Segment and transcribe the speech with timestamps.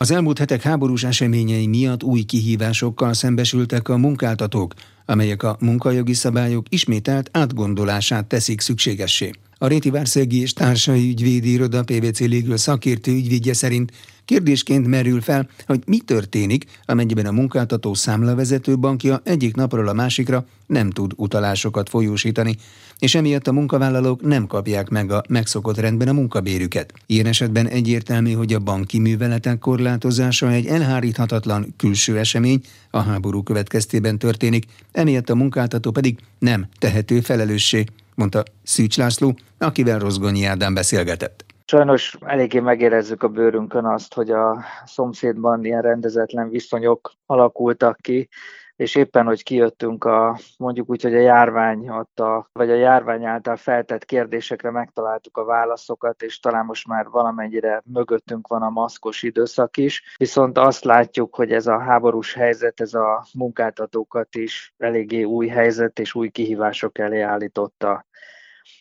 [0.00, 4.74] Az elmúlt hetek háborús eseményei miatt új kihívásokkal szembesültek a munkáltatók,
[5.04, 9.30] amelyek a munkajogi szabályok ismételt átgondolását teszik szükségessé.
[9.60, 13.92] A Réti Várszegi és Társai Ügyvédi Iroda PVC Legal szakértő ügyvédje szerint
[14.24, 20.46] kérdésként merül fel, hogy mi történik, amennyiben a munkáltató számlavezető bankja egyik napról a másikra
[20.66, 22.56] nem tud utalásokat folyósítani,
[22.98, 26.92] és emiatt a munkavállalók nem kapják meg a megszokott rendben a munkabérüket.
[27.06, 34.18] Ilyen esetben egyértelmű, hogy a banki műveletek korlátozása egy elháríthatatlan külső esemény, a háború következtében
[34.18, 37.84] történik, emiatt a munkáltató pedig nem tehető felelőssé
[38.18, 41.44] mondta Szűcs László, akivel Rozgonyi Ádám beszélgetett.
[41.64, 48.28] Sajnos eléggé megérezzük a bőrünkön azt, hogy a szomszédban ilyen rendezetlen viszonyok alakultak ki,
[48.78, 53.56] és éppen, hogy kijöttünk a, mondjuk úgy, hogy a járvány adta, vagy a járvány által
[53.56, 59.76] feltett kérdésekre megtaláltuk a válaszokat, és talán most már valamennyire mögöttünk van a maszkos időszak
[59.76, 65.46] is, viszont azt látjuk, hogy ez a háborús helyzet, ez a munkáltatókat is eléggé új
[65.46, 68.06] helyzet és új kihívások elé állította.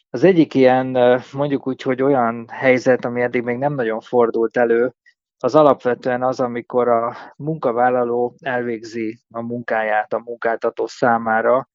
[0.10, 4.94] Az egyik ilyen, mondjuk úgy, hogy olyan helyzet, ami eddig még nem nagyon fordult elő,
[5.40, 11.70] az alapvetően az, amikor a munkavállaló elvégzi a munkáját a munkáltató számára,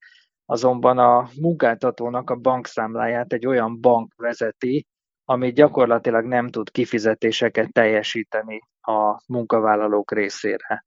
[0.45, 4.87] azonban a munkáltatónak a bankszámláját egy olyan bank vezeti,
[5.25, 10.85] ami gyakorlatilag nem tud kifizetéseket teljesíteni a munkavállalók részére.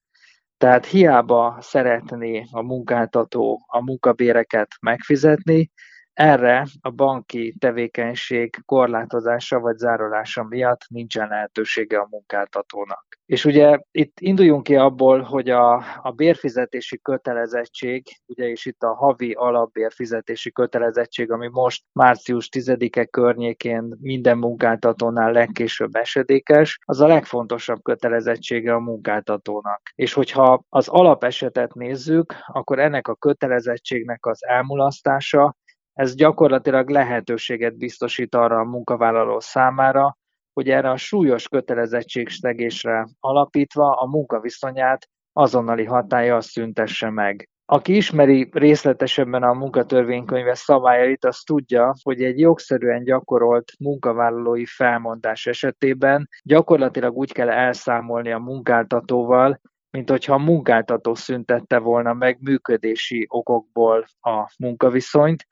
[0.56, 5.70] Tehát hiába szeretné a munkáltató a munkabéreket megfizetni,
[6.16, 13.04] erre a banki tevékenység korlátozása vagy zárolása miatt nincsen lehetősége a munkáltatónak.
[13.26, 18.94] És ugye itt induljunk ki abból, hogy a, a bérfizetési kötelezettség, ugye is itt a
[18.94, 27.82] havi alapbérfizetési kötelezettség, ami most március 10-e környékén minden munkáltatónál legkésőbb esedékes, az a legfontosabb
[27.82, 29.80] kötelezettsége a munkáltatónak.
[29.94, 35.56] És hogyha az alapesetet nézzük, akkor ennek a kötelezettségnek az elmulasztása
[35.96, 40.16] ez gyakorlatilag lehetőséget biztosít arra a munkavállaló számára,
[40.52, 47.48] hogy erre a súlyos kötelezettségszegésre alapítva a munkaviszonyát azonnali hatája szüntesse meg.
[47.64, 56.28] Aki ismeri részletesebben a munkatörvénykönyve szabályait, az tudja, hogy egy jogszerűen gyakorolt munkavállalói felmondás esetében
[56.42, 64.06] gyakorlatilag úgy kell elszámolni a munkáltatóval, mint hogyha a munkáltató szüntette volna meg működési okokból
[64.20, 65.46] a munkaviszonyt,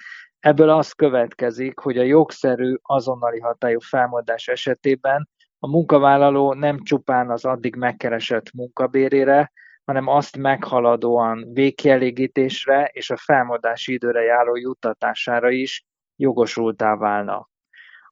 [0.44, 5.28] Ebből az következik, hogy a jogszerű azonnali hatályú felmondás esetében
[5.58, 9.52] a munkavállaló nem csupán az addig megkeresett munkabérére,
[9.84, 15.84] hanem azt meghaladóan végkielégítésre és a felmondási időre járó juttatására is
[16.16, 17.48] jogosultá válna.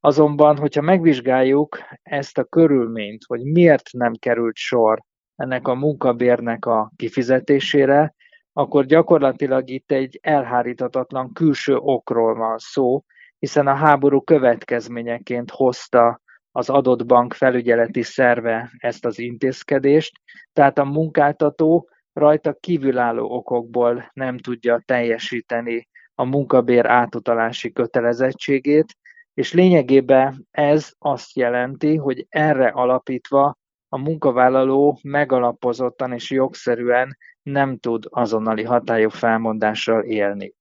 [0.00, 5.02] Azonban, hogyha megvizsgáljuk ezt a körülményt, hogy miért nem került sor
[5.36, 8.14] ennek a munkabérnek a kifizetésére,
[8.52, 13.04] akkor gyakorlatilag itt egy elhárítatatlan külső okról van szó,
[13.38, 16.20] hiszen a háború következményeként hozta
[16.50, 20.12] az adott bank felügyeleti szerve ezt az intézkedést,
[20.52, 28.96] tehát a munkáltató rajta kívülálló okokból nem tudja teljesíteni a munkabér átutalási kötelezettségét,
[29.34, 33.56] és lényegében ez azt jelenti, hogy erre alapítva
[33.94, 40.54] a munkavállaló megalapozottan és jogszerűen nem tud azonnali hatályú felmondással élni.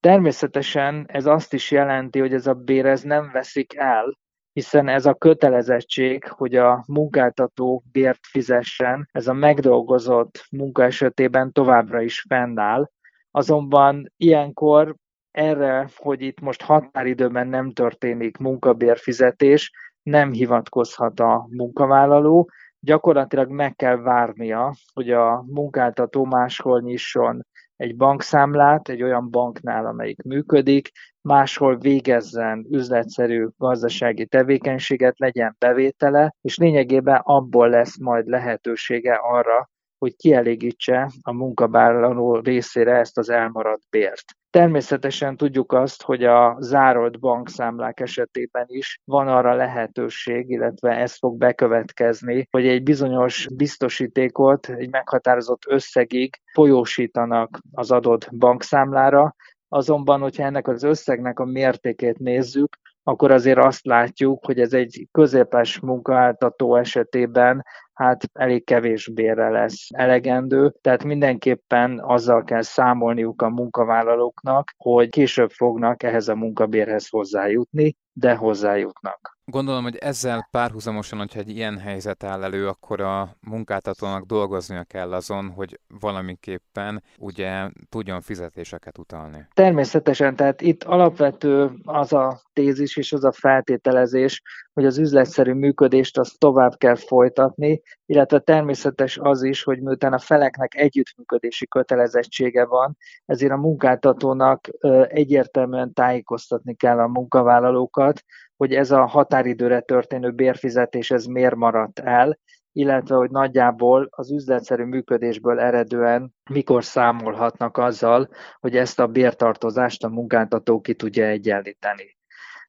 [0.00, 4.18] Természetesen ez azt is jelenti, hogy ez a bér ez nem veszik el,
[4.52, 12.00] hiszen ez a kötelezettség, hogy a munkáltató bért fizessen, ez a megdolgozott munka esetében továbbra
[12.00, 12.90] is fennáll,
[13.30, 14.94] azonban ilyenkor
[15.30, 19.72] erre, hogy itt most határidőben nem történik munkabérfizetés,
[20.06, 22.50] nem hivatkozhat a munkavállaló,
[22.80, 27.46] gyakorlatilag meg kell várnia, hogy a munkáltató máshol nyisson
[27.76, 30.90] egy bankszámlát, egy olyan banknál, amelyik működik,
[31.20, 40.16] máshol végezzen üzletszerű gazdasági tevékenységet, legyen bevétele, és lényegében abból lesz majd lehetősége arra, hogy
[40.16, 44.24] kielégítse a munkavállaló részére ezt az elmaradt bért.
[44.56, 51.36] Természetesen tudjuk azt, hogy a zárolt bankszámlák esetében is van arra lehetőség, illetve ez fog
[51.38, 59.34] bekövetkezni, hogy egy bizonyos biztosítékot egy meghatározott összegig folyósítanak az adott bankszámlára,
[59.68, 62.76] Azonban, hogyha ennek az összegnek a mértékét nézzük,
[63.08, 69.86] akkor azért azt látjuk, hogy ez egy középes munkáltató esetében hát elég kevés bérre lesz
[69.94, 77.96] elegendő, tehát mindenképpen azzal kell számolniuk a munkavállalóknak, hogy később fognak ehhez a munkabérhez hozzájutni,
[78.12, 79.35] de hozzájutnak.
[79.50, 85.12] Gondolom, hogy ezzel párhuzamosan, hogyha egy ilyen helyzet áll elő, akkor a munkáltatónak dolgoznia kell
[85.12, 89.46] azon, hogy valamiképpen ugye tudjon fizetéseket utalni.
[89.54, 96.18] Természetesen, tehát itt alapvető az a tézis és az a feltételezés, hogy az üzletszerű működést
[96.18, 102.96] azt tovább kell folytatni, illetve természetes az is, hogy miután a feleknek együttműködési kötelezettsége van,
[103.26, 104.68] ezért a munkáltatónak
[105.08, 108.24] egyértelműen tájékoztatni kell a munkavállalókat,
[108.56, 112.38] hogy ez a határidőre történő bérfizetés ez miért maradt el,
[112.72, 118.28] illetve hogy nagyjából az üzletszerű működésből eredően mikor számolhatnak azzal,
[118.60, 122.16] hogy ezt a bértartozást a munkáltató ki tudja egyenlíteni.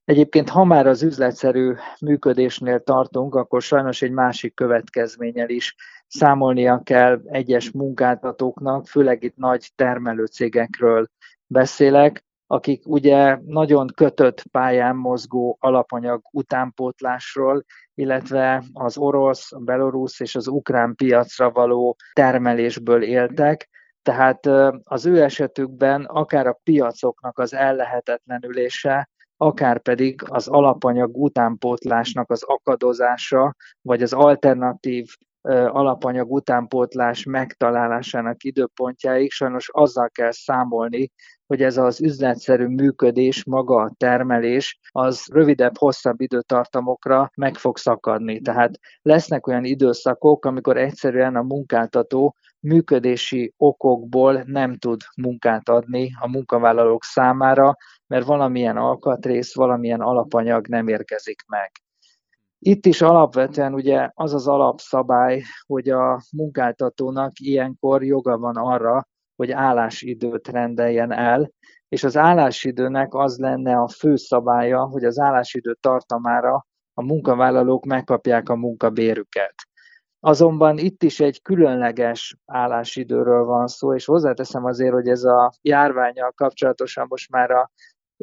[0.04, 5.74] Egyébként, ha már az üzletszerű működésnél tartunk, akkor sajnos egy másik következménnyel is
[6.06, 11.08] számolnia kell egyes munkáltatóknak, főleg itt nagy termelőcégekről
[11.46, 17.64] beszélek, akik ugye nagyon kötött pályán mozgó alapanyag utánpótlásról,
[17.94, 23.68] illetve az orosz, a belorusz és az ukrán piacra való termelésből éltek,
[24.02, 24.46] tehát
[24.84, 33.54] az ő esetükben akár a piacoknak az ellehetetlenülése, akár pedig az alapanyag utánpótlásnak az akadozása,
[33.82, 35.06] vagy az alternatív
[35.66, 41.10] alapanyag utánpótlás megtalálásának időpontjáig sajnos azzal kell számolni,
[41.48, 48.40] hogy ez az üzletszerű működés, maga a termelés, az rövidebb, hosszabb időtartamokra meg fog szakadni.
[48.40, 56.28] Tehát lesznek olyan időszakok, amikor egyszerűen a munkáltató működési okokból nem tud munkát adni a
[56.28, 61.70] munkavállalók számára, mert valamilyen alkatrész, valamilyen alapanyag nem érkezik meg.
[62.58, 69.06] Itt is alapvetően ugye az az alapszabály, hogy a munkáltatónak ilyenkor joga van arra,
[69.38, 71.50] hogy állásidőt rendeljen el,
[71.88, 78.48] és az állásidőnek az lenne a fő szabálya, hogy az állásidő tartamára a munkavállalók megkapják
[78.48, 79.54] a munkabérüket.
[80.20, 86.32] Azonban itt is egy különleges állásidőről van szó, és hozzáteszem azért, hogy ez a járványjal
[86.32, 87.70] kapcsolatosan most már a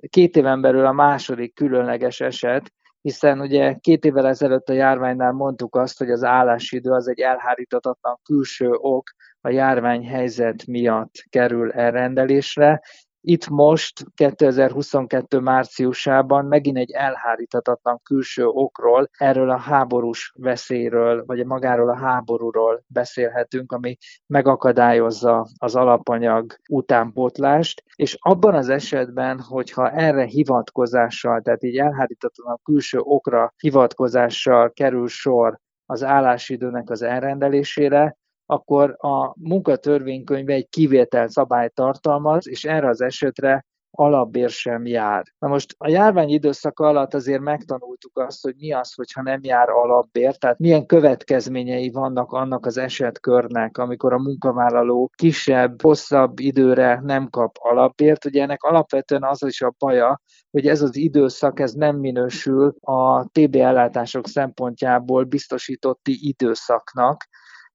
[0.10, 5.76] két éven belül a második különleges eset, hiszen ugye két évvel ezelőtt a járványnál mondtuk
[5.76, 9.10] azt, hogy az állásidő az egy elhárítatatlan külső ok,
[9.46, 12.82] a járványhelyzet miatt kerül elrendelésre.
[13.22, 21.90] Itt most 2022 márciusában megint egy elhárítatatlan külső okról, erről a háborús veszélyről, vagy magáról
[21.90, 23.98] a háborúról beszélhetünk, ami
[24.28, 33.00] megakadályozza az alapanyag utánpótlást, és abban az esetben, hogyha erre hivatkozással, tehát így elhárítatatlan külső
[33.02, 42.48] okra hivatkozással kerül sor az állásidőnek az elrendelésére, akkor a munkatörvénykönyve egy kivétel szabályt tartalmaz,
[42.48, 43.66] és erre az esetre
[43.98, 45.24] alapbér sem jár.
[45.40, 49.70] Na most a járvány időszaka alatt azért megtanultuk azt, hogy mi az, hogyha nem jár
[49.70, 57.30] alapbér, tehát milyen következményei vannak annak az esetkörnek, amikor a munkavállaló kisebb, hosszabb időre nem
[57.30, 58.26] kap alapbért.
[58.26, 60.22] Ugye ennek alapvetően az is a baja,
[60.52, 67.24] hogy ez az időszak ez nem minősül a TB ellátások szempontjából biztosítotti időszaknak,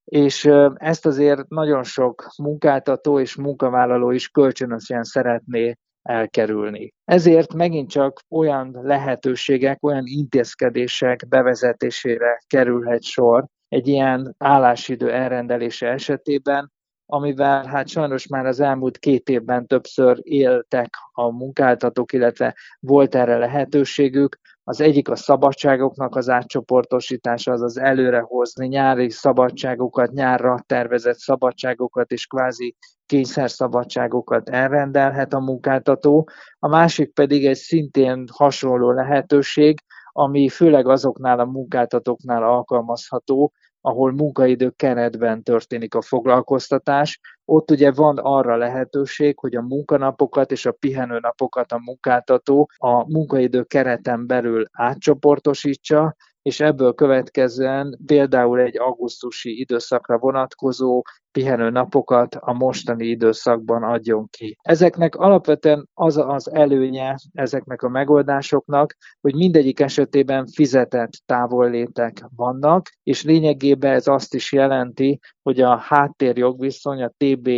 [0.05, 6.93] és ezt azért nagyon sok munkáltató és munkavállaló is kölcsönösen szeretné elkerülni.
[7.05, 16.71] Ezért megint csak olyan lehetőségek, olyan intézkedések bevezetésére kerülhet sor egy ilyen állásidő elrendelése esetében,
[17.05, 23.37] amivel hát sajnos már az elmúlt két évben többször éltek a munkáltatók, illetve volt erre
[23.37, 32.11] lehetőségük, az egyik a szabadságoknak az átcsoportosítása, az az előrehozni nyári szabadságokat, nyárra tervezett szabadságokat
[32.11, 32.75] és kvázi
[33.05, 36.29] kényszerszabadságokat elrendelhet a munkáltató.
[36.59, 39.79] A másik pedig egy szintén hasonló lehetőség,
[40.11, 48.17] ami főleg azoknál a munkáltatóknál alkalmazható, ahol munkaidő keretben történik a foglalkoztatás, ott ugye van
[48.17, 56.15] arra lehetőség, hogy a munkanapokat és a pihenőnapokat a munkáltató a munkaidő kereten belül átcsoportosítsa,
[56.41, 64.57] és ebből következően például egy augusztusi időszakra vonatkozó pihenő napokat a mostani időszakban adjon ki.
[64.61, 73.23] Ezeknek alapvetően az az előnye ezeknek a megoldásoknak, hogy mindegyik esetében fizetett távollétek vannak, és
[73.23, 77.49] lényegében ez azt is jelenti, hogy a háttérjogviszony, a TB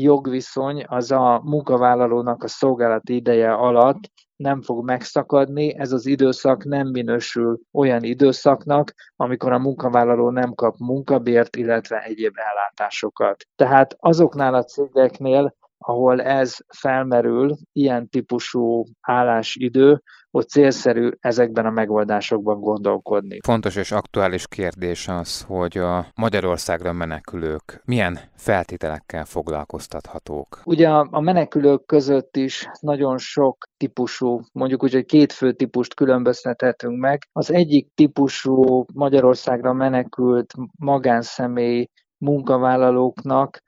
[0.00, 6.88] jogviszony az a munkavállalónak a szolgálati ideje alatt nem fog megszakadni, ez az időszak nem
[6.88, 13.44] minősül olyan időszaknak, amikor a munkavállaló nem kap munkabért, illetve egyéb ellátásokat.
[13.56, 15.54] Tehát azoknál a cégeknél,
[15.86, 23.38] ahol ez felmerül, ilyen típusú állásidő, ott célszerű ezekben a megoldásokban gondolkodni.
[23.44, 30.60] Fontos és aktuális kérdés az, hogy a Magyarországra menekülők milyen feltételekkel foglalkoztathatók?
[30.64, 37.00] Ugye a menekülők között is nagyon sok típusú, mondjuk úgy, hogy két fő típust különböztethetünk
[37.00, 37.28] meg.
[37.32, 41.88] Az egyik típusú Magyarországra menekült magánszemély
[42.18, 43.62] munkavállalóknak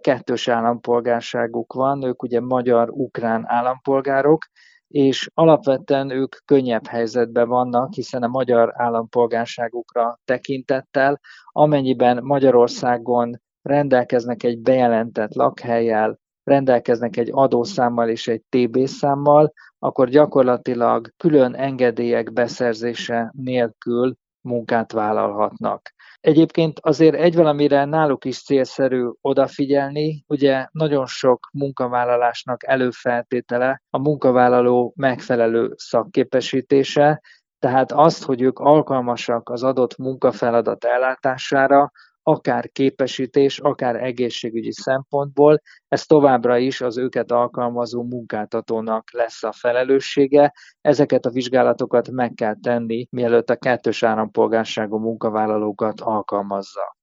[0.00, 4.44] kettős állampolgárságuk van, ők ugye magyar-ukrán állampolgárok,
[4.88, 14.58] és alapvetően ők könnyebb helyzetben vannak, hiszen a magyar állampolgárságukra tekintettel, amennyiben Magyarországon rendelkeznek egy
[14.58, 24.16] bejelentett lakhelyjel, rendelkeznek egy adószámmal és egy TB számmal, akkor gyakorlatilag külön engedélyek beszerzése nélkül
[24.46, 25.94] munkát vállalhatnak.
[26.20, 34.92] Egyébként azért egy valamire náluk is célszerű odafigyelni, ugye nagyon sok munkavállalásnak előfeltétele a munkavállaló
[34.96, 37.20] megfelelő szakképesítése,
[37.58, 41.90] tehát azt, hogy ők alkalmasak az adott munkafeladat ellátására,
[42.28, 50.52] akár képesítés, akár egészségügyi szempontból, ez továbbra is az őket alkalmazó munkáltatónak lesz a felelőssége.
[50.80, 56.96] Ezeket a vizsgálatokat meg kell tenni, mielőtt a kettős állampolgárságú munkavállalókat alkalmazza.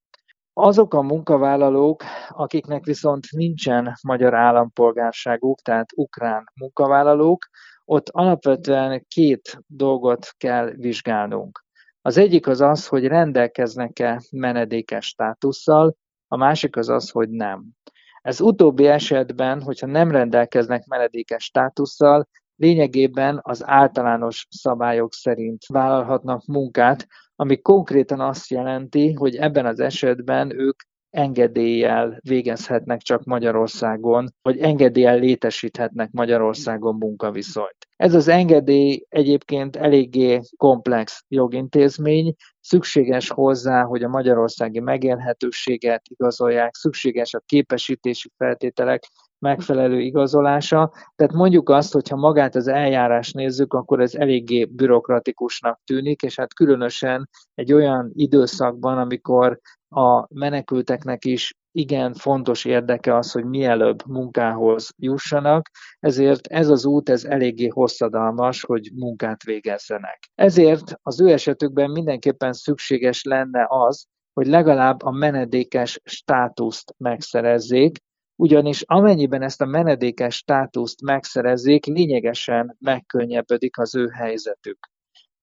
[0.53, 7.45] Azok a munkavállalók, akiknek viszont nincsen magyar állampolgárságuk, tehát ukrán munkavállalók,
[7.85, 11.63] ott alapvetően két dolgot kell vizsgálnunk.
[12.05, 15.95] Az egyik az az, hogy rendelkeznek-e menedékes státusszal,
[16.27, 17.65] a másik az az, hogy nem.
[18.21, 27.07] Ez utóbbi esetben, hogyha nem rendelkeznek menedékes státusszal, lényegében az általános szabályok szerint vállalhatnak munkát,
[27.35, 30.81] ami konkrétan azt jelenti, hogy ebben az esetben ők
[31.13, 37.77] engedéllyel végezhetnek csak Magyarországon, vagy engedéllyel létesíthetnek Magyarországon munkaviszonyt.
[37.95, 47.33] Ez az engedély egyébként eléggé komplex jogintézmény, szükséges hozzá, hogy a magyarországi megélhetőséget igazolják, szükséges
[47.33, 49.03] a képesítési feltételek
[49.43, 50.91] megfelelő igazolása.
[51.15, 56.53] Tehát mondjuk azt, hogyha magát az eljárás nézzük, akkor ez eléggé bürokratikusnak tűnik, és hát
[56.53, 59.59] különösen egy olyan időszakban, amikor
[59.89, 65.69] a menekülteknek is igen fontos érdeke az, hogy mielőbb munkához jussanak,
[65.99, 70.19] ezért ez az út ez eléggé hosszadalmas, hogy munkát végezzenek.
[70.35, 77.97] Ezért az ő esetükben mindenképpen szükséges lenne az, hogy legalább a menedékes státuszt megszerezzék,
[78.43, 84.77] ugyanis amennyiben ezt a menedékes státuszt megszerezzék, lényegesen megkönnyebbedik az ő helyzetük.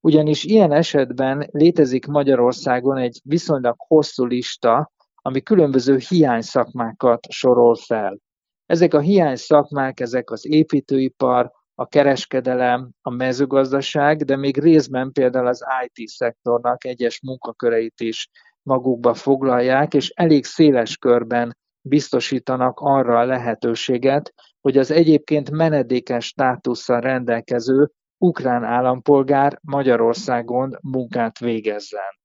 [0.00, 8.18] Ugyanis ilyen esetben létezik Magyarországon egy viszonylag hosszú lista, ami különböző hiány szakmákat sorol fel.
[8.66, 15.46] Ezek a hiány szakmák, ezek az építőipar, a kereskedelem, a mezőgazdaság, de még részben például
[15.46, 18.28] az IT szektornak egyes munkaköreit is
[18.62, 27.00] magukba foglalják, és elég széles körben biztosítanak arra a lehetőséget, hogy az egyébként menedékes státusszal
[27.00, 32.18] rendelkező ukrán állampolgár Magyarországon munkát végezzen.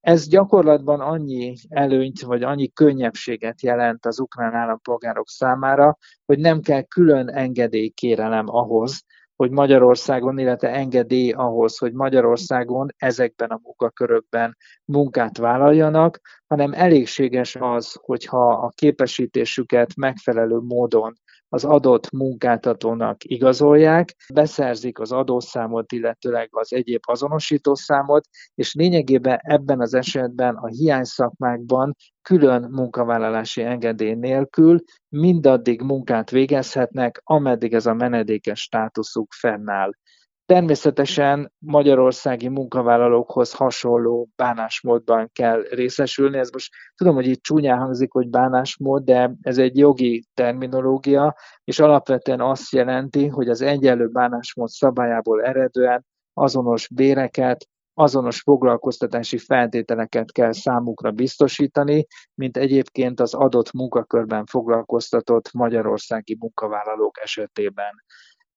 [0.00, 6.82] Ez gyakorlatban annyi előnyt vagy annyi könnyebbséget jelent az ukrán állampolgárok számára, hogy nem kell
[6.82, 9.04] külön engedélykérelem ahhoz,
[9.38, 17.96] hogy Magyarországon, illetve engedély ahhoz, hogy Magyarországon ezekben a munkakörökben munkát vállaljanak, hanem elégséges az,
[18.00, 21.14] hogyha a képesítésüket megfelelő módon
[21.48, 29.94] az adott munkáltatónak igazolják, beszerzik az adószámot, illetőleg az egyéb azonosítószámot, és lényegében ebben az
[29.94, 38.60] esetben a hiány szakmákban külön munkavállalási engedély nélkül mindaddig munkát végezhetnek, ameddig ez a menedékes
[38.60, 39.90] státuszuk fennáll.
[40.52, 46.38] Természetesen magyarországi munkavállalókhoz hasonló bánásmódban kell részesülni.
[46.38, 51.78] Ez most tudom, hogy itt csúnyán hangzik, hogy bánásmód, de ez egy jogi terminológia, és
[51.78, 60.52] alapvetően azt jelenti, hogy az egyenlő bánásmód szabályából eredően azonos béreket, azonos foglalkoztatási feltételeket kell
[60.52, 67.92] számukra biztosítani, mint egyébként az adott munkakörben foglalkoztatott magyarországi munkavállalók esetében.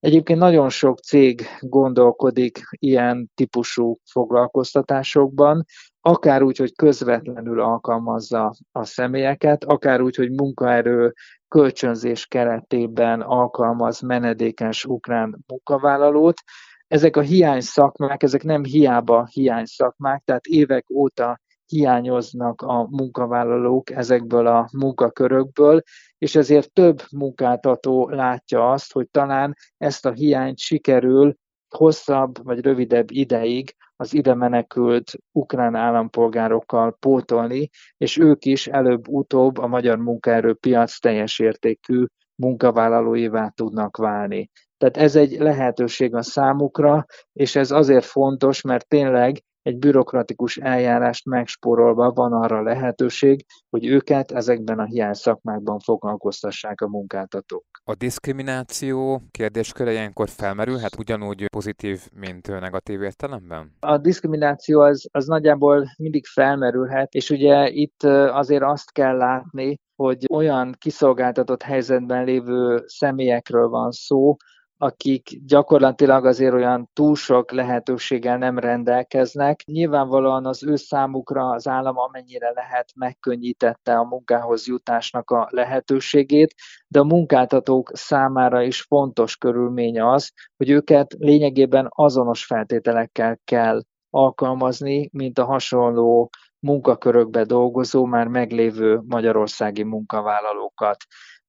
[0.02, 5.66] Egyébként nagyon sok cég gondolkodik ilyen típusú foglalkoztatásokban,
[6.00, 11.14] akár úgy, hogy közvetlenül alkalmazza a személyeket, akár úgy, hogy munkaerő
[11.48, 16.42] kölcsönzés keretében alkalmaz menedékes ukrán munkavállalót.
[16.88, 21.41] Ezek a hiány szakmák, ezek nem hiába hiány szakmák, tehát évek óta
[21.72, 25.82] hiányoznak a munkavállalók ezekből a munkakörökből,
[26.18, 31.36] és ezért több munkáltató látja azt, hogy talán ezt a hiányt sikerül
[31.70, 39.68] hosszabb vagy rövidebb ideig az ide menekült ukrán állampolgárokkal pótolni, és ők is előbb-utóbb a
[39.68, 44.50] magyar munkaerőpiac teljes értékű munkavállalóivá tudnak válni.
[44.78, 51.26] Tehát ez egy lehetőség a számukra, és ez azért fontos, mert tényleg egy bürokratikus eljárást
[51.26, 57.66] megspórolva van arra lehetőség, hogy őket ezekben a hiány szakmákban foglalkoztassák a munkáltatók.
[57.84, 63.76] A diszkrimináció kérdésköre ilyenkor felmerülhet ugyanúgy pozitív, mint negatív értelemben?
[63.80, 70.26] A diszkrimináció az, az nagyjából mindig felmerülhet, és ugye itt azért azt kell látni, hogy
[70.32, 74.36] olyan kiszolgáltatott helyzetben lévő személyekről van szó,
[74.82, 79.64] akik gyakorlatilag azért olyan túl sok lehetőséggel nem rendelkeznek.
[79.66, 86.54] Nyilvánvalóan az ő számukra az állam amennyire lehet megkönnyítette a munkához jutásnak a lehetőségét,
[86.88, 95.10] de a munkáltatók számára is fontos körülmény az, hogy őket lényegében azonos feltételekkel kell alkalmazni,
[95.12, 100.98] mint a hasonló munkakörökbe dolgozó, már meglévő magyarországi munkavállalókat.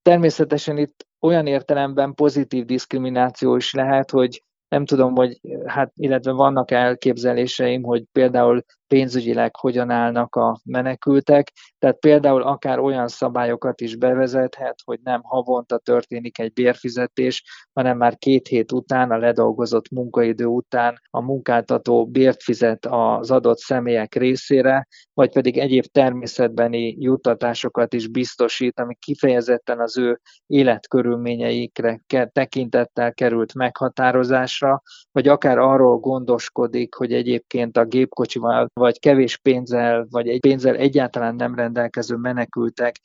[0.03, 6.71] Természetesen itt olyan értelemben pozitív diszkrimináció is lehet, hogy nem tudom, hogy hát, illetve vannak
[6.71, 14.79] elképzeléseim, hogy például pénzügyileg hogyan állnak a menekültek, tehát például akár olyan szabályokat is bevezethet,
[14.85, 21.01] hogy nem havonta történik egy bérfizetés, hanem már két hét után, a ledolgozott munkaidő után
[21.11, 28.81] a munkáltató bért fizet az adott személyek részére, vagy pedig egyéb természetbeni juttatásokat is biztosít,
[28.81, 32.01] ami kifejezetten az ő életkörülményeikre
[32.33, 34.83] tekintettel került meghatározásra,
[35.13, 41.35] vagy akár arról gondoskodik, hogy egyébként a gépkocsival vagy kevés pénzzel, vagy egy pénzzel egyáltalán
[41.35, 43.01] nem rendelkező menekültek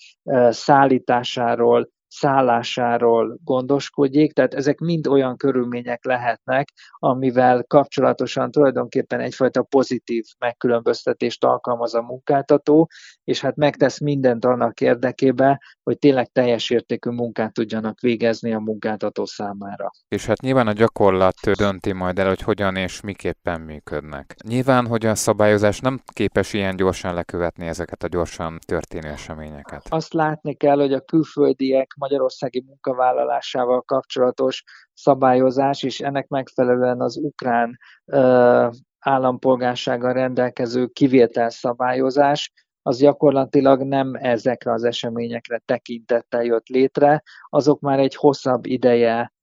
[0.49, 11.43] szállításáról, szállásáról gondoskodjék, tehát ezek mind olyan körülmények lehetnek, amivel kapcsolatosan tulajdonképpen egyfajta pozitív megkülönböztetést
[11.43, 12.89] alkalmaz a munkáltató,
[13.23, 19.25] és hát megtesz mindent annak érdekében, hogy tényleg teljes értékű munkát tudjanak végezni a munkáltató
[19.25, 19.91] számára.
[20.07, 24.35] És hát nyilván a gyakorlat dönti majd el, hogy hogyan és miképpen működnek.
[24.47, 29.81] Nyilván, hogy a szabályozás nem képes ilyen gyorsan lekövetni ezeket a gyorsan történő eseményeket.
[29.89, 37.77] Azt látni kell, hogy a külföldiek magyarországi munkavállalásával kapcsolatos szabályozás, és ennek megfelelően az ukrán
[38.05, 38.67] ö,
[38.99, 42.51] állampolgársággal rendelkező kivételszabályozás,
[42.87, 49.33] az gyakorlatilag nem ezekre az eseményekre tekintettel jött létre, azok már egy hosszabb ideje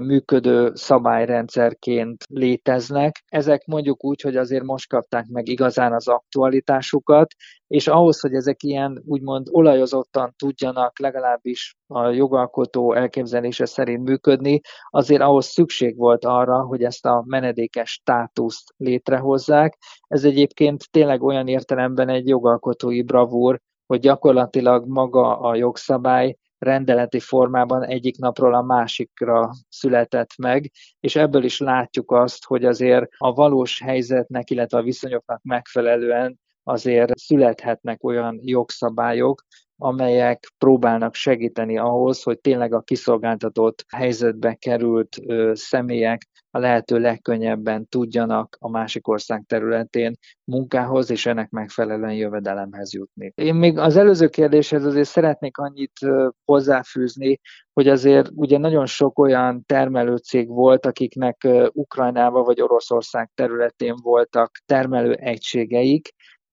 [0.00, 3.22] működő szabályrendszerként léteznek.
[3.26, 7.34] Ezek mondjuk úgy, hogy azért most kapták meg igazán az aktualitásukat,
[7.66, 15.22] és ahhoz, hogy ezek ilyen úgymond olajozottan tudjanak legalábbis a jogalkotó elképzelése szerint működni, azért
[15.22, 19.78] ahhoz szükség volt arra, hogy ezt a menedékes státuszt létrehozzák.
[20.06, 27.84] Ez egyébként tényleg olyan értelemben egy jogalkotói bravúr, hogy gyakorlatilag maga a jogszabály rendeleti formában
[27.84, 30.70] egyik napról a másikra született meg,
[31.00, 37.18] és ebből is látjuk azt, hogy azért a valós helyzetnek, illetve a viszonyoknak megfelelően azért
[37.18, 39.44] születhetnek olyan jogszabályok,
[39.82, 45.16] amelyek próbálnak segíteni ahhoz, hogy tényleg a kiszolgáltatott helyzetbe került
[45.52, 50.14] személyek a lehető legkönnyebben tudjanak a másik ország területén
[50.44, 53.32] munkához és ennek megfelelően jövedelemhez jutni.
[53.34, 55.98] Én még az előző kérdéshez azért szeretnék annyit
[56.44, 57.40] hozzáfűzni,
[57.72, 65.12] hogy azért ugye nagyon sok olyan termelőcég volt, akiknek Ukrajnába vagy Oroszország területén voltak termelő
[65.12, 66.08] egységeik,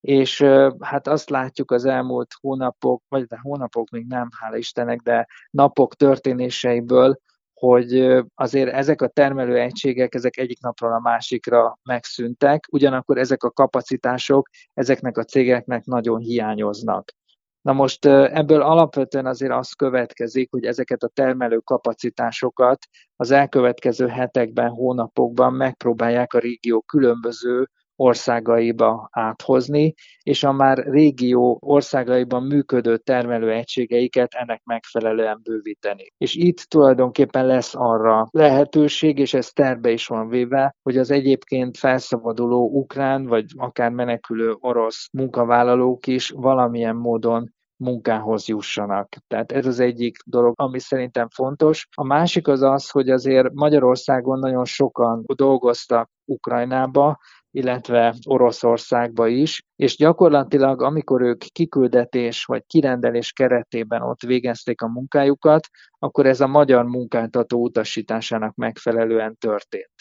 [0.07, 0.41] és
[0.79, 5.95] hát azt látjuk az elmúlt hónapok, vagy de hónapok még nem, hála Istennek, de napok
[5.95, 7.19] történéseiből,
[7.53, 13.51] hogy azért ezek a termelő egységek, ezek egyik napról a másikra megszűntek, ugyanakkor ezek a
[13.51, 17.11] kapacitások ezeknek a cégeknek nagyon hiányoznak.
[17.61, 24.69] Na most ebből alapvetően azért az következik, hogy ezeket a termelő kapacitásokat az elkövetkező hetekben,
[24.69, 34.33] hónapokban megpróbálják a régió különböző országaiba áthozni, és a már régió országaiban működő termelő egységeiket
[34.33, 36.11] ennek megfelelően bővíteni.
[36.17, 41.77] És itt tulajdonképpen lesz arra lehetőség, és ez terve is van véve, hogy az egyébként
[41.77, 49.15] felszabaduló ukrán, vagy akár menekülő orosz munkavállalók is valamilyen módon munkához jussanak.
[49.27, 51.87] Tehát ez az egyik dolog, ami szerintem fontos.
[51.95, 57.17] A másik az az, hogy azért Magyarországon nagyon sokan dolgoztak Ukrajnába,
[57.57, 65.67] illetve Oroszországba is, és gyakorlatilag amikor ők kiküldetés vagy kirendelés keretében ott végezték a munkájukat,
[65.99, 69.91] akkor ez a magyar munkáltató utasításának megfelelően történt.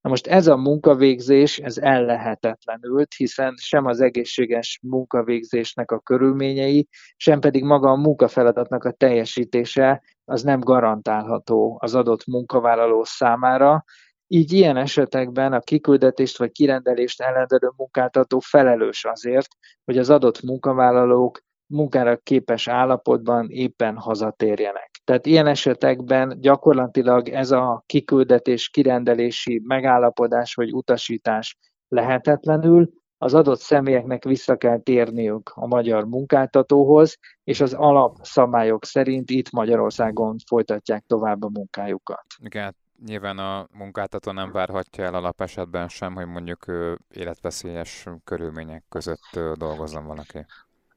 [0.00, 7.40] Na most ez a munkavégzés, ez ellehetetlenült, hiszen sem az egészséges munkavégzésnek a körülményei, sem
[7.40, 13.84] pedig maga a munkafeladatnak a teljesítése az nem garantálható az adott munkavállaló számára,
[14.26, 19.48] így ilyen esetekben a kiküldetést vagy kirendelést ellenőrző munkáltató felelős azért,
[19.84, 24.90] hogy az adott munkavállalók munkára képes állapotban éppen hazatérjenek.
[25.04, 31.56] Tehát ilyen esetekben gyakorlatilag ez a kiküldetés, kirendelési megállapodás vagy utasítás
[31.88, 39.50] lehetetlenül, az adott személyeknek vissza kell térniük a magyar munkáltatóhoz, és az alapszabályok szerint itt
[39.50, 42.24] Magyarországon folytatják tovább a munkájukat.
[42.38, 46.64] Igen, nyilván a munkáltató nem várhatja el alapesetben sem, hogy mondjuk
[47.10, 50.46] életveszélyes körülmények között dolgozzon valaki.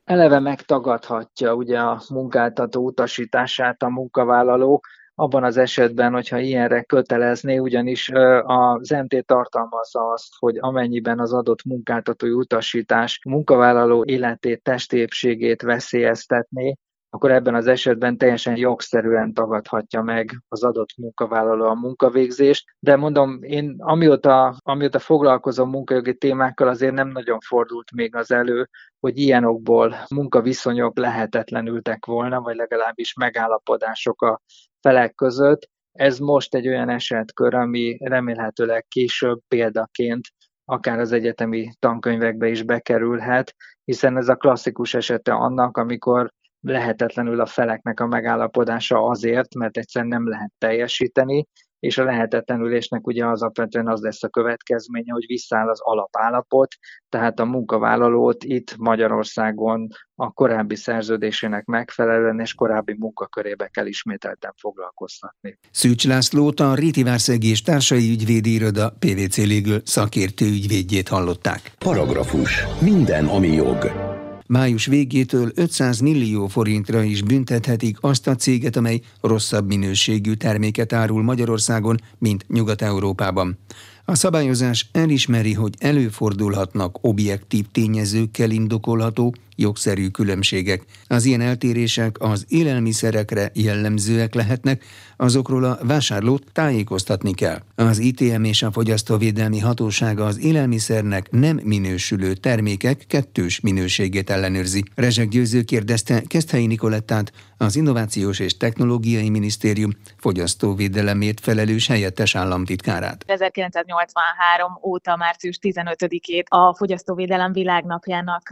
[0.03, 4.81] Eleve megtagadhatja ugye a munkáltató utasítását a munkavállaló,
[5.19, 8.09] abban az esetben, hogyha ilyenre kötelezné, ugyanis
[8.43, 16.77] az NT tartalmazza azt, hogy amennyiben az adott munkáltatói utasítás munkavállaló életét, testépségét veszélyeztetné,
[17.09, 22.65] akkor ebben az esetben teljesen jogszerűen tagadhatja meg az adott munkavállaló a munkavégzést.
[22.79, 28.69] De mondom, én amióta, amióta foglalkozom munkajogi témákkal, azért nem nagyon fordult még az elő,
[28.99, 34.41] hogy ilyen okból munkaviszonyok lehetetlenültek volna, vagy legalábbis megállapodások a
[34.81, 35.69] felek között.
[35.91, 40.27] Ez most egy olyan esetkör, ami remélhetőleg később példaként
[40.69, 47.45] akár az egyetemi tankönyvekbe is bekerülhet, hiszen ez a klasszikus esete annak, amikor lehetetlenül a
[47.45, 51.47] feleknek a megállapodása azért, mert egyszerűen nem lehet teljesíteni,
[51.79, 56.75] és a lehetetlenülésnek ugye az alapvetően az lesz a következménye, hogy visszáll az alapállapot,
[57.09, 65.57] tehát a munkavállalót itt Magyarországon a korábbi szerződésének megfelelően és korábbi munkakörébe kell ismételten foglalkoztatni.
[65.71, 71.71] Szűcs Lászlót a Réti Várszegi és Társai Ügyvédi Iroda PVC Légül szakértő ügyvédjét hallották.
[71.79, 72.63] Paragrafus.
[72.81, 74.15] Minden, ami jog.
[74.47, 81.23] Május végétől 500 millió forintra is büntethetik azt a céget, amely rosszabb minőségű terméket árul
[81.23, 83.57] Magyarországon, mint Nyugat-Európában.
[84.05, 90.83] A szabályozás elismeri, hogy előfordulhatnak objektív tényezőkkel indokolható, jogszerű különbségek.
[91.07, 94.83] Az ilyen eltérések az élelmiszerekre jellemzőek lehetnek,
[95.17, 97.59] azokról a vásárlót tájékoztatni kell.
[97.75, 104.83] Az ITM és a Fogyasztóvédelmi Hatósága az élelmiszernek nem minősülő termékek kettős minőségét ellenőrzi.
[104.95, 113.23] Rezsek Győző kérdezte Keszthelyi Nikolettát, az Innovációs és Technológiai Minisztérium fogyasztóvédelemért felelős helyettes államtitkárát.
[113.27, 118.49] 1983 óta március 15-ét a Fogyasztóvédelem világnapjának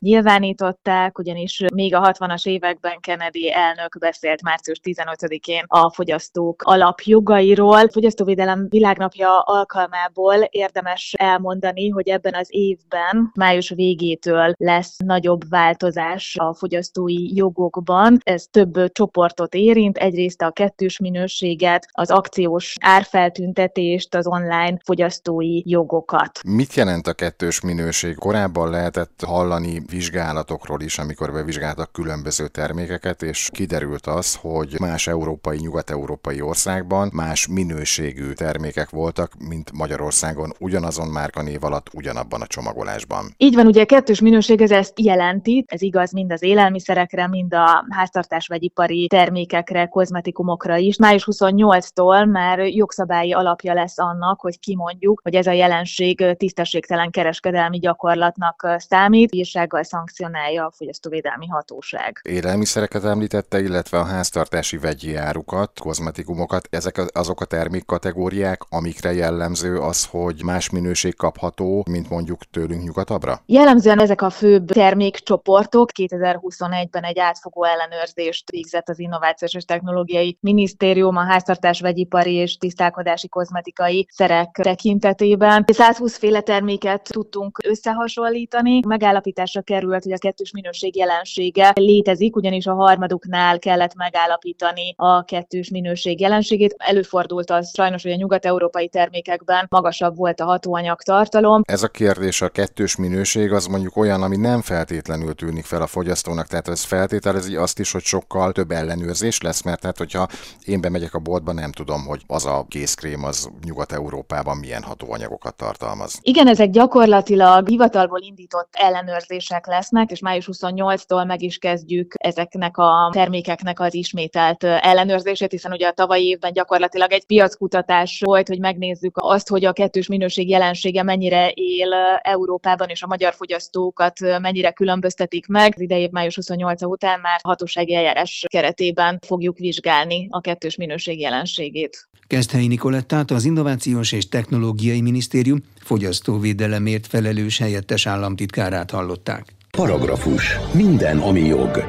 [0.96, 7.78] nyilvánították, ugyanis még a 60-as években Kennedy elnök beszélt március 15-én a fogyasztók alapjogairól.
[7.78, 16.36] A Fogyasztóvédelem világnapja alkalmából érdemes elmondani, hogy ebben az évben, május végétől lesz nagyobb változás
[16.40, 18.18] a fogyasztói jogokban.
[18.24, 26.40] Ez több csoportot érint, egyrészt a kettős minőséget, az akciós árfeltüntetést, az online fogyasztói jogokat.
[26.48, 28.16] Mit jelent a kettős minőség?
[28.16, 35.58] Korábban lehetett hallani vizsgálatokról is, amikor bevizsgáltak különböző termékeket, és kiderült az, hogy más európai,
[35.58, 43.34] nyugat-európai országban más minőségű termékek voltak, mint Magyarországon ugyanazon márkanév alatt, ugyanabban a csomagolásban.
[43.38, 47.54] Így van, ugye a kettős minőség ez ezt jelenti, ez igaz mind az élelmiszerekre, mind
[47.54, 50.98] a háztartás vegyipar ipari termékekre, kozmetikumokra is.
[50.98, 57.78] Május 28-tól már jogszabályi alapja lesz annak, hogy kimondjuk, hogy ez a jelenség tisztességtelen kereskedelmi
[57.80, 62.20] gyakorlatnak számít, bírsággal szankcionálja a fogyasztóvédelmi hatóság.
[62.24, 66.68] Élelmiszereket említette, illetve a háztartási vegyi árukat, kozmetikumokat.
[66.70, 73.42] Ezek azok a termékkategóriák, amikre jellemző az, hogy más minőség kapható, mint mondjuk tőlünk nyugatabbra?
[73.46, 81.16] Jellemzően ezek a főbb termékcsoportok 2021-ben egy átfogó ellenőrzést végzett az Innovációs és Technológiai Minisztérium
[81.16, 85.66] a háztartás vegyipari és tisztálkodási kozmetikai szerek tekintetében.
[85.68, 88.80] 120 féle terméket tudtunk összehasonlítani.
[88.88, 90.65] Megállapításra került, hogy a kettős minőség
[90.96, 96.76] jelensége létezik, ugyanis a harmaduknál kellett megállapítani a kettős minőség jelenségét.
[96.78, 101.62] Előfordult az sajnos, hogy a nyugat-európai termékekben magasabb volt a hatóanyag tartalom.
[101.66, 105.88] Ez a kérdés, a kettős minőség az mondjuk olyan, ami nem feltétlenül tűnik fel a
[105.88, 110.28] fogyasztónak, tehát ez feltételezi azt is, hogy sokkal több ellenőrzés lesz, mert tehát, hogyha
[110.66, 116.20] én bemegyek a boltba, nem tudom, hogy az a készkrém az Nyugat-Európában milyen hatóanyagokat tartalmaz.
[116.22, 123.10] Igen, ezek gyakorlatilag hivatalból indított ellenőrzések lesznek, és május 28-tól meg is kezdjük ezeknek a
[123.14, 129.18] termékeknek az ismételt ellenőrzését, hiszen ugye a tavalyi évben gyakorlatilag egy piackutatás volt, hogy megnézzük
[129.18, 135.48] azt, hogy a kettős minőség jelensége mennyire él Európában, és a magyar fogyasztókat mennyire különböztetik
[135.48, 135.74] meg.
[135.76, 141.20] Az idei év május 28 után már hatósági eljárás keretében fogjuk vizsgálni a kettős minőség
[141.20, 142.08] jelenségét.
[142.28, 149.55] Keszthelyi Nikolettát az Innovációs és Technológiai Minisztérium fogyasztóvédelemért felelős helyettes államtitkárát hallották.
[149.76, 150.58] Paragrafus.
[150.74, 151.84] Minden, ami jog.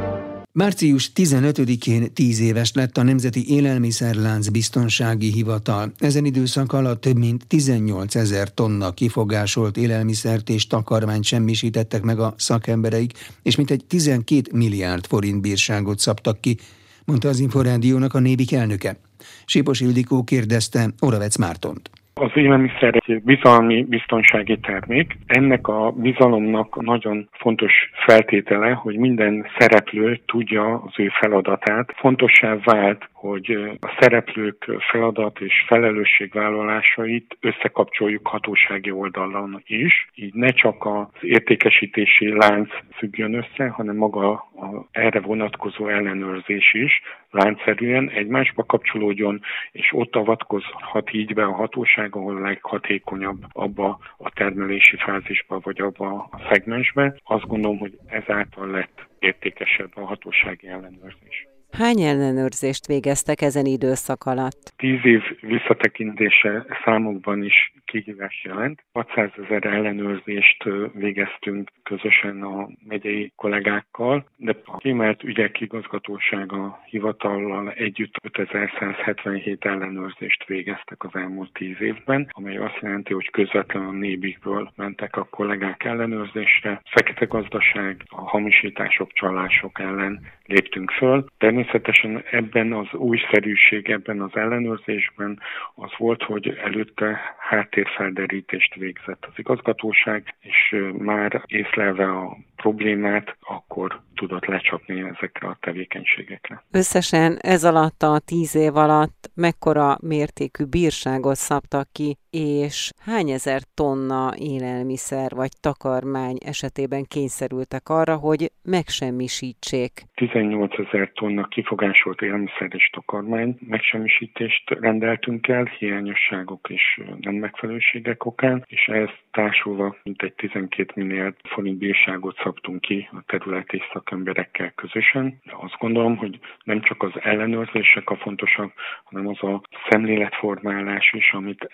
[0.52, 5.92] Március 15-én 10 éves lett a Nemzeti Élelmiszerlánc Biztonsági Hivatal.
[5.98, 12.34] Ezen időszak alatt több mint 18 ezer tonna kifogásolt élelmiszert és takarmányt semmisítettek meg a
[12.36, 16.58] szakembereik, és mintegy 12 milliárd forint bírságot szabtak ki,
[17.04, 18.98] mondta az Inforádiónak a Nébik elnöke.
[19.44, 21.90] Sipos Ildikó kérdezte Oravec Mártont.
[22.20, 25.18] Az élelmiszer egy bizalmi biztonsági termék.
[25.26, 27.72] Ennek a bizalomnak nagyon fontos
[28.06, 31.92] feltétele, hogy minden szereplő tudja az ő feladatát.
[31.96, 40.84] Fontossá vált, hogy a szereplők feladat és felelősségvállalásait összekapcsoljuk hatósági oldalon is, így ne csak
[40.84, 49.40] az értékesítési lánc függjön össze, hanem maga a erre vonatkozó ellenőrzés is láncszerűen egymásba kapcsolódjon,
[49.72, 56.28] és ott avatkozhat így be a hatóság, ahol leghatékonyabb abba a termelési fázisba, vagy abba
[56.30, 57.16] a szegmensbe.
[57.24, 61.55] Azt gondolom, hogy ezáltal lett értékesebb a hatósági ellenőrzés.
[61.70, 64.72] Hány ellenőrzést végeztek ezen időszak alatt?
[64.76, 68.84] Tíz év visszatekintése számokban is kihívás jelent.
[68.92, 78.14] 600 ezer ellenőrzést végeztünk közösen a megyei kollégákkal, de a kiemelt ügyek igazgatósága hivatallal együtt
[78.22, 85.16] 5177 ellenőrzést végeztek az elmúlt tíz évben, amely azt jelenti, hogy közvetlenül a nébikből mentek
[85.16, 86.80] a kollégák ellenőrzésre.
[86.90, 91.24] Fekete gazdaság, a hamisítások, csalások ellen léptünk föl.
[91.38, 94.36] Természetesen ebben az újszerűség, ebben az
[94.66, 95.38] ellenőrzésben
[95.74, 104.44] az volt, hogy előtte háttérfelderítést végzett az igazgatóság, és már észlelve a problémát, akkor tudott
[104.44, 106.64] lecsapni ezekre a tevékenységekre.
[106.70, 113.60] Összesen ez alatt a tíz év alatt mekkora mértékű bírságot szabtak ki, és hány ezer
[113.74, 119.92] tonna élelmiszer vagy takarmány esetében kényszerültek arra, hogy megsemmisítsék?
[120.14, 128.64] 18 ezer tonna kifogásolt élelmiszer és takarmány megsemmisítést rendeltünk el, hiányosságok és nem megfelelőségek okán,
[128.66, 135.40] és ez társulva mintegy 12 milliárd forint bírságot szabtunk ki a területi szakemberekkel közösen.
[135.44, 138.72] De azt gondolom, hogy nem csak az ellenőrzések a fontosak,
[139.04, 141.68] hanem az a szemléletformálás is, amit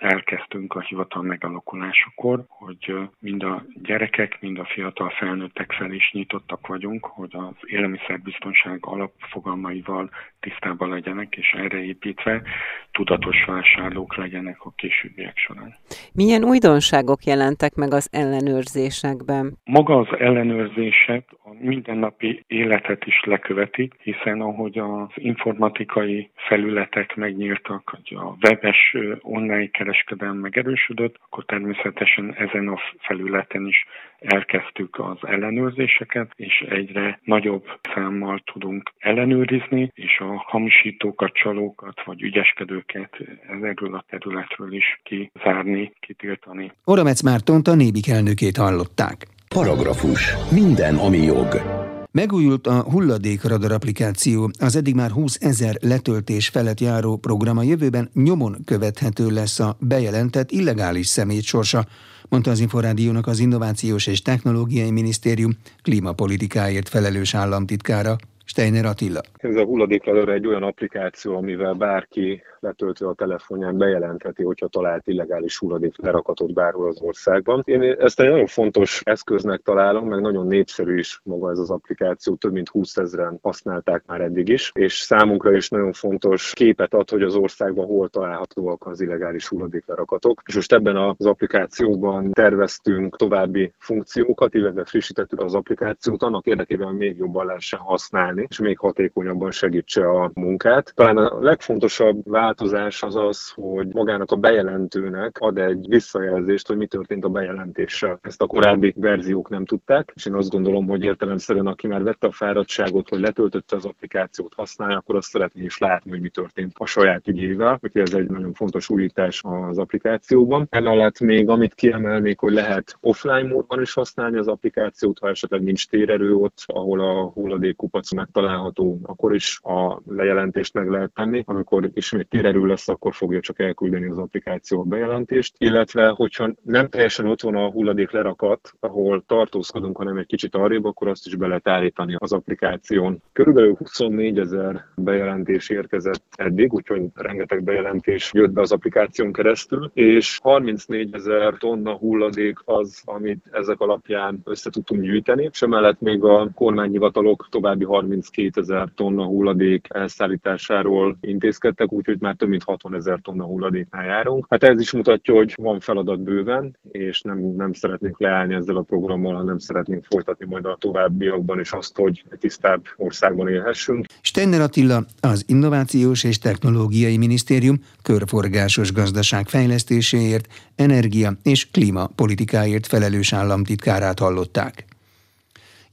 [0.52, 6.66] elkezdtünk a hivatal megalakulásakor, hogy mind a gyerekek, mind a fiatal felnőttek fel is nyitottak
[6.66, 10.10] vagyunk, hogy az élelmiszerbiztonság alapfogalmaival
[10.40, 12.42] tisztában legyenek, és erre építve
[12.90, 15.74] tudatos vásárlók legyenek a későbbiek során.
[16.12, 19.58] Milyen újdonságok jelentek meg az ellenőrzésekben?
[19.64, 28.16] Maga az ellenőrzések a mindennapi életet is leköveti, hiszen ahogy az informatikai felületek megnyíltak, hogy
[28.18, 33.84] a webes online kereskedelem megerősödött, akkor természetesen ezen a felületen is
[34.18, 43.16] elkezdtük az ellenőrzéseket, és egyre nagyobb számmal tudunk ellenőrizni, és a hamisítókat, csalókat vagy ügyeskedőket
[43.48, 46.72] ezekről a területről is kizárni, kitiltani.
[46.84, 49.16] Oramec Mártont a Nébik elnökét hallották.
[49.48, 50.34] Paragrafus.
[50.50, 51.81] Minden, ami jog.
[52.14, 58.10] Megújult a hulladékradar applikáció, az eddig már 20 ezer letöltés felett járó program a jövőben
[58.14, 61.86] nyomon követhető lesz a bejelentett illegális szemét sorsa,
[62.28, 68.16] mondta az Inforádiónak az Innovációs és Technológiai Minisztérium klímapolitikáért felelős államtitkára,
[68.52, 69.20] Steiner Attila.
[69.36, 75.58] Ez a hulladéklevelő egy olyan applikáció, amivel bárki letöltve a telefonján bejelentheti, hogyha talált illegális
[75.58, 77.62] hulladék lerakatot bárhol az országban.
[77.64, 82.34] Én ezt egy nagyon fontos eszköznek találom, meg nagyon népszerű is maga ez az applikáció,
[82.34, 87.10] több mint 20 ezeren használták már eddig is, és számunkra is nagyon fontos képet ad,
[87.10, 90.42] hogy az országban hol találhatóak az illegális hulladéklerakatok.
[90.46, 97.16] És most ebben az applikációban terveztünk további funkciókat, illetve frissítettük az applikációt annak érdekében, még
[97.16, 100.92] jobban lehessen használni, és még hatékonyabban segítse a munkát.
[100.94, 106.86] Talán a legfontosabb változás az az, hogy magának a bejelentőnek ad egy visszajelzést, hogy mi
[106.86, 108.18] történt a bejelentéssel.
[108.22, 112.26] Ezt a korábbi verziók nem tudták, és én azt gondolom, hogy értelemszerűen aki már vette
[112.26, 116.72] a fáradtságot, hogy letöltötte az applikációt, használja, akkor azt szeretné is látni, hogy mi történt
[116.78, 117.78] a saját ügyével.
[117.82, 120.66] Úgyhogy ez egy nagyon fontos újítás az applikációban.
[120.70, 125.88] Emellett még amit kiemelnék, hogy lehet offline módban is használni az applikációt, ha esetleg nincs
[125.88, 131.42] térerő ott, ahol a hulladékkupac megtalálható, akkor is a lejelentést meg lehet tenni.
[131.46, 135.54] Amikor ismét térerő lesz, akkor fogja csak elküldeni az applikáció a bejelentést.
[135.58, 140.84] Illetve, hogyha nem teljesen ott van a hulladék lerakat, ahol tartózkodunk, hanem egy kicsit arrébb,
[140.84, 143.22] akkor azt is be lehet állítani az applikáción.
[143.32, 150.38] Körülbelül 24 ezer bejelentés érkezett eddig, úgyhogy rengeteg bejelentés jött be az applikáción keresztül, és
[150.42, 156.50] 34 ezer tonna hulladék az, amit ezek alapján össze tudtunk gyűjteni, és emellett még a
[156.54, 163.44] kormányhivatalok további 32 ezer tonna hulladék elszállításáról intézkedtek, úgyhogy már több mint 60 ezer tonna
[163.44, 164.46] hulladéknál járunk.
[164.48, 168.82] Hát ez is mutatja, hogy van feladat bőven, és nem, nem szeretnénk leállni ezzel a
[168.82, 174.06] programmal, hanem szeretnénk folytatni majd a továbbiakban is azt, hogy egy tisztább országban élhessünk.
[174.20, 180.46] Steiner Attila, az Innovációs és Technológiai Minisztérium körforgásos gazdaság fejlesztéséért,
[180.76, 184.91] energia és klímapolitikáért felelős államtitkárát hallották.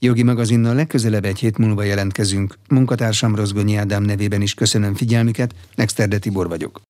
[0.01, 2.57] Jogi magazinnal legközelebb egy hét múlva jelentkezünk.
[2.69, 6.81] Munkatársam Rozgonyi Ádám nevében is köszönöm figyelmüket, Nexterde Tibor vagyok.